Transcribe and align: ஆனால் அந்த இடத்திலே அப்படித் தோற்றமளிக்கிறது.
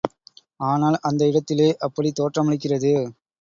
ஆனால் 0.59 0.97
அந்த 1.01 1.27
இடத்திலே 1.27 1.77
அப்படித் 1.79 2.17
தோற்றமளிக்கிறது. 2.19 2.93